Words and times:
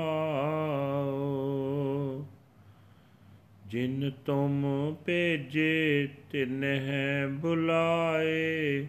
ਜਿਨ 3.66 4.10
ਤੁਮ 4.10 4.66
ਭੇਜੇ 5.06 6.08
ਤਿਨਹਿ 6.30 7.27
ਬੁਲਾਏ। 7.30 8.86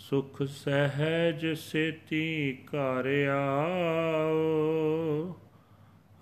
ਸੁਖ 0.00 0.42
ਸਹਿਜ 0.42 1.56
ਸੇਤੀ 1.56 2.58
ਘਰ 2.66 3.28
ਆਓ। 3.28 5.34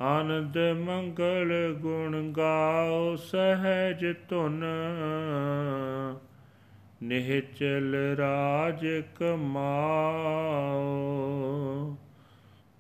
ਆਨੰਦ 0.01 0.59
ਮੰਗਲ 0.59 1.77
ਗੁਣ 1.81 2.33
ਗਾਓ, 2.33 3.17
ਸਹਿਜ 3.17 4.15
ਧੁਨ। 4.29 4.65
ਨਿਹਚਲ 7.03 8.15
ਰਾਜ 8.19 9.03
ਕਮਾਓ। 9.17 11.97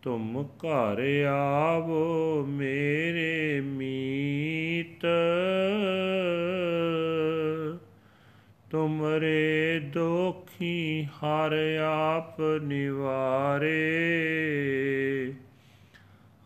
ਤੁਮ 0.03 0.42
ਘਰ 0.42 1.27
ਆਵੋ 1.30 2.47
ਮੇਰੇ 2.48 3.61
ਮੀਤ। 3.61 5.06
तुमरे 8.70 9.80
दोखी 9.80 11.08
हार 11.12 11.55
आप 11.83 12.36
निवारे। 12.41 13.78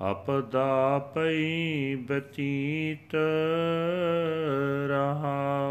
अपदा 0.00 0.98
पई 0.98 1.96
बतीत 1.96 3.08
रहा 4.90 5.62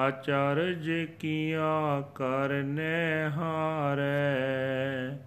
ਆਚਰਜ 0.04 0.91
ਕੀਆ 1.19 2.00
ਕਰਨੈ 2.15 3.31
ਹਾਰੈ, 3.31 5.19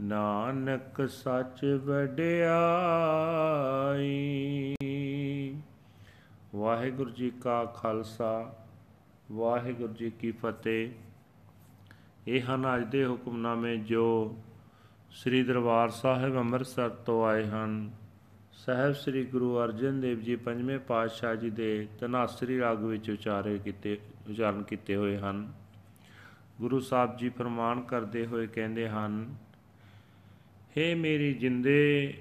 ਨਾਨਕ 0.00 1.08
ਸੱਚ 1.08 1.64
ਵਡਿਆਈ। 1.84 2.36
ਵਾਹਿਗੁਰੂ 6.54 7.10
ਜੀ 7.10 7.30
ਕਾ 7.30 7.64
ਖਾਲਸਾ, 7.64 8.54
ਵਾਹਿਗੁਰੂ 9.32 9.92
ਜੀ 9.92 10.10
ਕੀ 10.10 10.30
ਫਤਿਹ। 10.32 10.90
ਇਹ 12.28 12.42
ਹਨ 12.42 12.76
ਅੱਜ 12.76 12.84
ਦੇ 12.84 13.06
ਹੁਕਮਨਾਮੇ 13.06 13.76
ਜੋ 13.76 14.36
ਸ੍ਰੀ 15.10 15.42
ਦਰਬਾਰ 15.42 15.88
ਸਾਹਿਬ 15.88 16.36
ਅੰਮ੍ਰਿਤਸਰ 16.36 16.88
ਤੋਂ 16.88 17.24
ਆਏ 17.26 17.46
ਹਨ। 17.46 17.90
ਸਹਿਬ 18.52 18.92
ਸ੍ਰੀ 18.92 19.24
ਗੁਰੂ 19.24 19.58
ਅਰਜਨ 19.64 20.00
ਦੇਵ 20.00 20.20
ਜੀ 20.20 20.36
ਪੰਜਵੇਂ 20.36 20.78
ਪਾਤਸ਼ਾਹ 20.78 21.34
ਜੀ 21.34 21.50
ਦੇ 21.50 21.88
ਤਨਾਸਰੀ 22.00 22.58
ਰਾਗ 22.60 22.82
ਵਿੱਚ 22.84 23.10
ਉਚਾਰੇ 23.10 23.58
ਕੀਤੇ, 23.58 23.98
ਉਚਾਰਨ 24.30 24.62
ਕੀਤੇ 24.62 24.96
ਹੋਏ 24.96 25.16
ਹਨ। 25.18 25.52
ਗੁਰੂ 26.60 26.80
ਸਾਹਿਬ 26.80 27.16
ਜੀ 27.16 27.28
ਫਰਮਾਨ 27.28 27.80
ਕਰਦੇ 27.80 28.26
ਹੋਏ 28.26 28.46
ਕਹਿੰਦੇ 28.46 28.88
ਹਨ 28.88 29.36
हे 30.76 30.96
ਮੇਰੀ 30.96 31.34
ਜਿੰਦੇ 31.34 32.14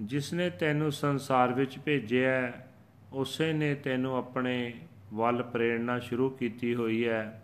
ਜਿਸ 0.00 0.32
ਨੇ 0.32 0.50
ਤੈਨੂੰ 0.50 0.92
ਸੰਸਾਰ 0.92 1.52
ਵਿੱਚ 1.52 1.78
ਭੇਜਿਆ 1.78 2.52
ਉਸੇ 3.12 3.52
ਨੇ 3.52 3.74
ਤੈਨੂੰ 3.74 4.16
ਆਪਣੇ 4.16 4.74
ਵੱਲ 5.14 5.42
ਪ੍ਰੇਰਣਾ 5.42 5.98
ਸ਼ੁਰੂ 5.98 6.30
ਕੀਤੀ 6.30 6.74
ਹੋਈ 6.74 7.08
ਹੈ। 7.08 7.42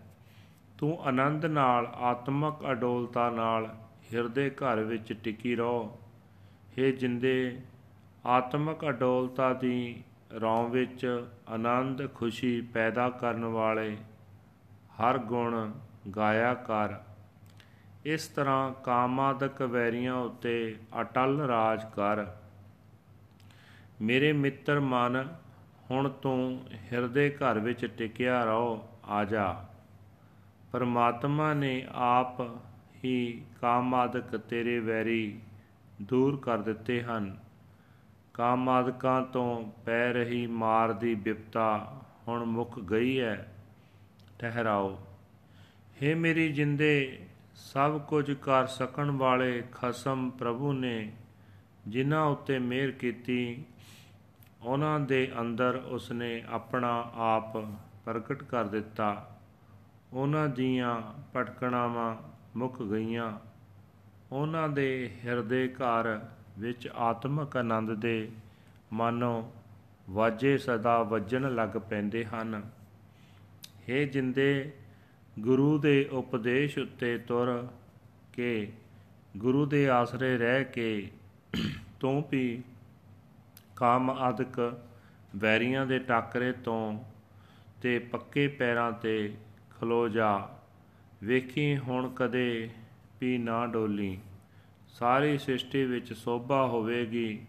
ਤੂੰ 0.77 1.01
ਆਨੰਦ 1.01 1.45
ਨਾਲ, 1.45 1.85
ਆਤਮਕ 1.85 2.71
ਅਡੋਲਤਾ 2.71 3.29
ਨਾਲ 3.29 3.75
ਹਿਰਦੇ 4.13 4.49
ਘਰ 4.49 4.79
ਵਿੱਚ 4.79 5.13
ਟਿਕੀ 5.13 5.55
ਰਹੋ। 5.55 5.99
हे 6.77 6.91
ਜਿੰਦੇ 6.91 7.61
ਆਤਮਕ 8.25 8.89
ਅਡੋਲਤਾ 8.89 9.53
ਦੀ 9.53 10.03
ਰੌਂ 10.41 10.69
ਵਿੱਚ 10.69 11.27
ਆਨੰਦ 11.49 12.13
ਖੁਸ਼ੀ 12.13 12.61
ਪੈਦਾ 12.61 13.09
ਕਰਨ 13.09 13.45
ਵਾਲੇ 13.45 13.97
ਹਰ 15.01 15.17
ਗੁਣ 15.17 15.71
ਗਾਇਆ 16.15 16.53
ਕਰ। 16.53 16.93
ਇਸ 18.05 18.27
ਤਰ੍ਹਾਂ 18.27 18.71
ਕਾਮਾਦਕ 18.71 19.61
ਵੈਰੀਆਂ 19.61 20.15
ਉੱਤੇ 20.15 20.75
ਅਟਲ 21.01 21.39
ਰਾਜ 21.39 21.83
ਕਰ। 21.95 22.25
ਮੇਰੇ 24.01 24.33
ਮਿੱਤਰ 24.33 24.79
ਮਨ, 24.79 25.27
ਹੁਣ 25.91 26.09
ਤੂੰ 26.09 26.63
ਹਿਰਦੇ 26.91 27.29
ਘਰ 27.29 27.59
ਵਿੱਚ 27.59 27.85
ਟਿਕਿਆ 27.85 28.43
ਰਹੋ, 28.43 28.87
ਆ 29.05 29.23
ਜਾ। 29.23 29.65
ਪਰਮਾਤਮਾ 30.71 31.53
ਨੇ 31.53 31.87
ਆਪ 31.95 32.41
ਹੀ 33.03 33.41
ਕਾਮਾਦਕ 33.61 34.37
ਤੇਰੇ 34.37 34.79
ਵੈਰੀ 34.79 35.39
ਦੂਰ 36.01 36.37
ਕਰ 36.37 36.57
ਦਿੱਤੇ 36.57 37.01
ਹਨ। 37.01 37.37
ਕਾਮਾਦਕਾਂ 38.33 39.21
ਤੋਂ 39.21 39.71
ਪੈ 39.85 40.13
ਰਹੀ 40.13 40.47
ਮਾਰ 40.47 40.93
ਦੀ 40.93 41.15
ਵਿਪਤਾ 41.15 42.01
ਹੁਣ 42.27 42.45
ਮੁੱਕ 42.45 42.79
ਗਈ 42.79 43.19
ਹੈ 43.19 43.53
ਠਹਿਰਾਓ। 44.39 44.99
हे 46.01 46.17
ਮੇਰੀ 46.17 46.53
ਜਿੰਦੇ, 46.53 47.19
ਸਭ 47.55 48.01
ਕੁਝ 48.01 48.31
ਕਰ 48.31 48.67
ਸਕਣ 48.67 49.11
ਵਾਲੇ 49.11 49.63
ਖਸਮ 49.71 50.29
ਪ੍ਰਭੂ 50.29 50.73
ਨੇ 50.73 51.11
ਜਿਨ੍ਹਾਂ 51.87 52.25
ਉੱਤੇ 52.25 52.59
ਮਿਹਰ 52.59 52.91
ਕੀਤੀ, 52.91 53.63
ਉਹਨਾਂ 54.63 54.99
ਦੇ 54.99 55.31
ਅੰਦਰ 55.41 55.75
ਉਸਨੇ 55.75 56.43
ਆਪਣਾ 56.49 57.11
ਆਪ 57.15 57.57
ਪ੍ਰਗਟ 58.05 58.43
ਕਰ 58.43 58.63
ਦਿੱਤਾ। 58.63 59.39
ਉਹਨਾਂ 60.13 60.47
ਦੀਆਂ 60.47 61.01
ਭਟਕਣਾਵਾਂ 61.35 62.15
ਮੁੱਕ 62.55 62.83
ਗਈਆਂ। 62.83 63.39
ਉਹਨਾਂ 64.31 64.69
ਦੇ 64.69 65.17
ਹਿਰਦੇ 65.25 65.67
ਘਰ 65.67 66.19
ਵਿੱਚ 66.59 66.89
ਆਤਮਕ 66.95 67.57
ਆਨੰਦ 67.57 67.93
ਦੇ 67.93 68.31
ਮਾਨੋ 68.93 69.51
ਵਾਜੇ 70.09 70.57
ਸਦਾ 70.57 71.03
ਵੱਜਣ 71.03 71.55
ਲੱਗ 71.55 71.69
ਪੈਂਦੇ 71.69 72.25
ਹਨ। 72.25 72.69
ਹੇ 73.89 74.05
ਜਿੰਦੇ 74.05 74.71
ਗੁਰੂ 75.39 75.77
ਦੇ 75.77 76.09
ਉਪਦੇਸ਼ 76.11 76.77
ਉੱਤੇ 76.77 77.17
ਤੁਰ 77.17 77.67
ਕੇ, 78.33 78.71
ਗੁਰੂ 79.37 79.65
ਦੇ 79.65 79.89
ਆਸਰੇ 79.89 80.37
ਰਹਿ 80.37 80.63
ਕੇ, 80.63 81.11
ਤੂੰ 81.99 82.27
ਵੀ 82.31 82.63
ਕਾਮ 83.75 84.09
ਆਦਿਕ 84.09 84.77
ਵੈਰੀਆਂ 85.35 85.85
ਦੇ 85.85 85.99
ਟਾਕਰੇ 85.99 86.51
ਤੋਂ 86.51 87.03
ਤੇ 87.81 87.99
ਪੱਕੇ 87.99 88.47
ਪੈਰਾਂ 88.47 88.91
ਤੇ 88.91 89.33
ਖਲੋ 89.79 90.09
ਜਾ। 90.09 90.49
ਵੇਖੀ 91.23 91.77
ਹੁਣ 91.77 92.13
ਕਦੇ 92.15 92.69
ਵੀ 93.21 93.37
ਨਾ 93.37 93.67
ਡੋਲੀ। 93.67 94.19
ਸਾਰੀ 94.93 95.37
ਸ੍ਰਿਸ਼ਟੀ 95.37 95.83
ਵਿੱਚ 95.83 96.13
ਸੋਭਾ 96.13 96.65
ਹੋਵੇਗੀ। 96.65 97.45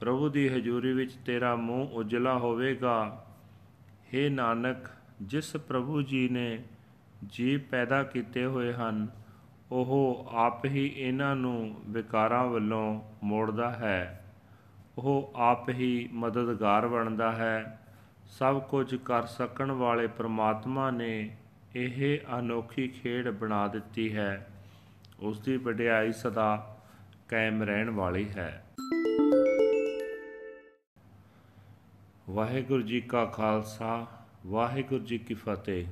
ਪ੍ਰਭੂ 0.00 0.28
ਦੀ 0.28 0.48
ਹਜ਼ੂਰੀ 0.48 0.92
ਵਿੱਚ 0.92 1.12
ਤੇਰਾ 1.12 1.56
ਮੂੰਹ 1.56 1.88
ਉਜਲਾ 1.88 2.38
ਹੋਵੇਗਾ। 2.38 3.26
हे 4.14 4.32
ਨਾਨਕ, 4.32 4.76
ਜਿਸ 5.22 5.56
ਪ੍ਰਭੂ 5.56 6.02
ਜੀ 6.02 6.28
ਨੇ 6.28 6.62
ਜੀਵ 7.26 7.60
ਪੈਦਾ 7.70 8.02
ਕੀਤੇ 8.02 8.44
ਹੋਏ 8.44 8.72
ਹਨ, 8.72 9.08
ਉਹ 9.70 10.26
ਆਪ 10.32 10.64
ਹੀ 10.64 10.94
ਇਹਨਾਂ 10.96 11.36
ਨੂੰ 11.36 11.80
ਵਿਕਾਰਾਂ 11.88 12.46
ਵੱਲੋਂ 12.46 13.02
ਮੋੜਦਾ 13.22 13.70
ਹੈ। 13.70 14.24
ਉਹ 14.98 15.32
ਆਪ 15.36 15.68
ਹੀ 15.68 16.08
ਮਦਦਗਾਰ 16.12 16.88
ਬਣਦਾ 16.88 17.32
ਹੈ। 17.32 17.78
ਸਭ 18.24 18.62
ਕੁਝ 18.62 18.94
ਕਰ 18.94 19.26
ਸਕਣ 19.26 19.70
ਵਾਲੇ 19.70 20.06
ਪ੍ਰਮਾਤਮਾ 20.06 20.90
ਨੇ 20.90 21.36
ਇਹ 21.74 22.18
ਅਨੋਖੀ 22.38 22.88
ਖੇਡ 22.88 23.28
ਬਣਾ 23.28 23.68
ਦਿੱਤੀ 23.68 24.16
ਹੈ। 24.16 24.48
ਉਸ 25.22 25.40
ਦੀ 25.40 25.56
ਵਡਿਆਈ 25.56 26.12
ਸਦਾ 26.12 26.46
ਕਾਇਮ 27.28 27.62
ਰਹਿਣ 27.62 27.90
ਵਾਲੀ 27.90 28.28
ਹੈ 28.30 28.64
ਵਾਹਿਗੁਰੂ 32.30 32.82
ਜੀ 32.82 33.00
ਕਾ 33.00 33.24
ਖਾਲਸਾ 33.24 34.06
ਵਾਹਿਗੁਰੂ 34.46 35.04
ਜੀ 35.04 35.18
ਕੀ 35.18 35.34
ਫਤਿਹ 35.34 35.86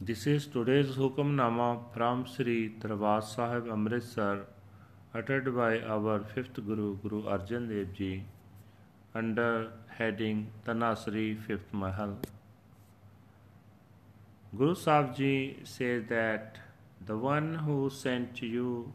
This 0.00 0.26
is 0.26 0.44
today's 0.46 0.92
Hukamnama 0.96 1.64
from 1.94 2.20
Sri 2.26 2.54
Darbar 2.82 3.20
Sahib 3.22 3.66
Amritsar 3.68 4.46
uttered 5.14 5.50
by 5.54 5.72
our 5.96 6.14
fifth 6.28 6.60
Guru 6.68 6.86
Guru 7.02 7.18
Arjan 7.34 7.66
Dev 7.68 7.92
Ji 7.98 8.08
under 9.14 9.50
heading 9.98 10.40
Tanasri 10.64 11.26
Fifth 11.42 11.74
Mahal. 11.74 12.16
Guru 14.52 14.74
Sahib 14.74 15.14
Ji 15.20 15.34
says 15.64 16.08
that 16.08 16.58
the 17.06 17.16
one 17.16 17.54
who 17.54 17.90
sent 17.90 18.42
you 18.42 18.92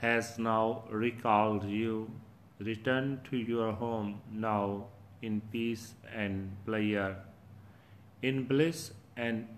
has 0.00 0.38
now 0.38 0.84
recalled 0.90 1.64
you. 1.64 2.10
Return 2.58 3.20
to 3.30 3.36
your 3.36 3.72
home 3.72 4.20
now 4.30 4.86
in 5.20 5.40
peace 5.52 5.94
and 6.14 6.56
pleasure. 6.64 7.16
In 8.22 8.44
bliss 8.44 8.92
and 9.16 9.48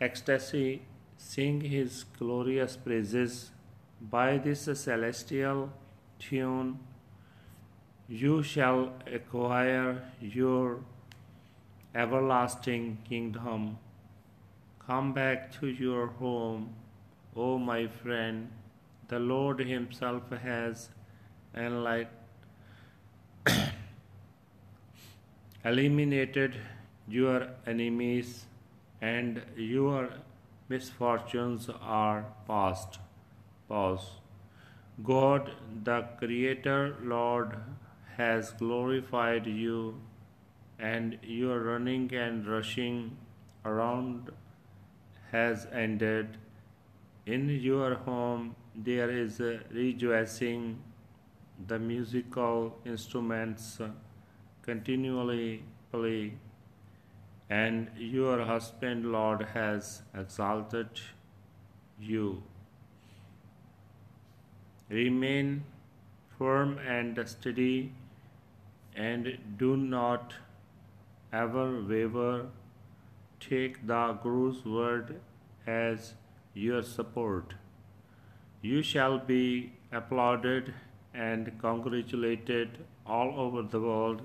ecstasy, 0.00 0.82
sing 1.16 1.60
his 1.60 2.04
glorious 2.18 2.76
praises. 2.76 3.50
By 4.00 4.38
this 4.38 4.68
celestial 4.72 5.72
tune, 6.18 6.78
you 8.08 8.42
shall 8.42 8.92
acquire 9.12 10.04
your 10.20 10.80
everlasting 11.94 12.98
kingdom. 13.08 13.78
Come 14.88 15.12
back 15.12 15.52
to 15.60 15.66
your 15.66 16.06
home, 16.18 16.74
O 17.36 17.58
my 17.58 17.88
friend. 17.88 18.48
The 19.08 19.18
Lord 19.18 19.58
Himself 19.60 20.30
has 20.30 20.88
enlightened, 21.54 22.08
eliminated 25.72 26.56
your 27.06 27.48
enemies, 27.66 28.46
and 29.02 29.42
your 29.58 30.08
misfortunes 30.70 31.68
are 31.82 32.24
past. 32.46 32.98
Pause. 33.68 34.10
God, 35.04 35.50
the 35.84 36.00
Creator 36.16 36.96
Lord, 37.02 37.58
has 38.16 38.52
glorified 38.52 39.46
you, 39.46 40.00
and 40.78 41.18
your 41.22 41.60
running 41.60 42.10
and 42.14 42.46
rushing 42.46 43.18
around 43.66 44.32
has 45.32 45.66
ended. 45.72 46.36
In 47.26 47.48
your 47.48 47.94
home 47.94 48.54
there 48.74 49.10
is 49.10 49.40
rejoicing. 49.70 50.78
The 51.66 51.78
musical 51.78 52.78
instruments 52.86 53.80
continually 54.62 55.64
play, 55.90 56.34
and 57.50 57.88
your 57.96 58.44
husband, 58.44 59.10
Lord, 59.10 59.42
has 59.54 60.02
exalted 60.14 61.00
you. 62.00 62.42
Remain 64.88 65.64
firm 66.38 66.78
and 66.78 67.18
steady, 67.26 67.92
and 68.94 69.36
do 69.58 69.76
not 69.76 70.34
ever 71.32 71.82
waver. 71.82 72.46
Take 73.40 73.86
the 73.86 74.18
Guru's 74.22 74.64
word 74.64 75.20
as 75.66 76.14
your 76.54 76.82
support. 76.82 77.54
You 78.60 78.82
shall 78.82 79.18
be 79.18 79.72
applauded 79.92 80.74
and 81.14 81.58
congratulated 81.58 82.84
all 83.06 83.38
over 83.40 83.62
the 83.62 83.80
world, 83.80 84.22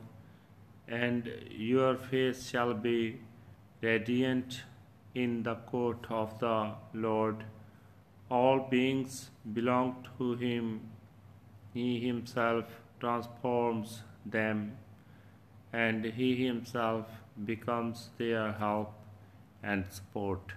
and 0.87 1.31
your 1.49 1.95
face 1.95 2.49
shall 2.49 2.73
be 2.73 3.19
radiant 3.81 4.63
in 5.13 5.43
the 5.43 5.55
court 5.55 6.05
of 6.09 6.39
the 6.39 6.71
Lord. 6.93 7.43
All 8.29 8.67
beings 8.69 9.29
belong 9.53 10.07
to 10.17 10.33
Him, 10.35 10.81
He 11.73 11.99
Himself 11.99 12.65
transforms 12.99 14.01
them, 14.25 14.77
and 15.71 16.03
He 16.03 16.35
Himself 16.45 17.05
becomes 17.45 18.09
their 18.17 18.51
help 18.53 18.93
and 19.62 19.84
support. 19.90 20.52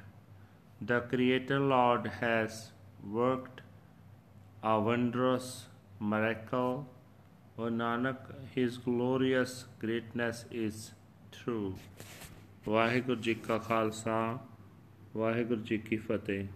The 0.82 1.02
Creator 1.02 1.60
Lord 1.60 2.08
has 2.22 2.72
worked 3.04 3.62
a 4.64 4.80
wondrous 4.80 5.66
miracle. 6.00 6.88
O 7.58 7.64
Nanak, 7.64 8.18
His 8.56 8.78
glorious 8.78 9.66
greatness 9.80 10.46
is 10.52 10.92
true. 11.32 11.74
Waheguru 12.68 13.22
ji 13.22 13.34
ਕਾ 13.34 13.58
ਖਾਲਸਾ 13.58 14.16
ਵਾਹਿਗੁਰੂ 15.16 15.62
ਜੀ 15.62 15.78
ਕੀ 15.78 15.98
ਫਤਿਹ 15.98 16.48